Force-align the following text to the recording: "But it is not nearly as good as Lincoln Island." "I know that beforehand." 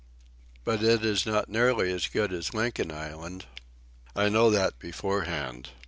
"But 0.63 0.81
it 0.81 1.05
is 1.05 1.27
not 1.27 1.47
nearly 1.47 1.93
as 1.93 2.07
good 2.07 2.33
as 2.33 2.55
Lincoln 2.55 2.91
Island." 2.91 3.45
"I 4.15 4.29
know 4.29 4.49
that 4.49 4.79
beforehand." 4.79 5.69